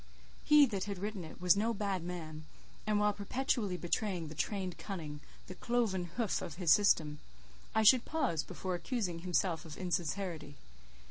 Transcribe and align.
He 0.43 0.65
that 0.65 0.85
had 0.85 0.97
written 0.97 1.23
it 1.23 1.39
was 1.39 1.55
no 1.55 1.75
bad 1.75 2.03
man, 2.03 2.45
and 2.87 2.99
while 2.99 3.13
perpetually 3.13 3.77
betraying 3.77 4.29
the 4.29 4.33
trained 4.33 4.79
cunning—the 4.79 5.53
cloven 5.53 6.05
hoof 6.17 6.41
of 6.41 6.55
his 6.55 6.71
system—I 6.73 7.83
should 7.83 8.03
pause 8.03 8.41
before 8.41 8.73
accusing 8.73 9.19
himself 9.19 9.63
of 9.63 9.77
insincerity. 9.77 10.55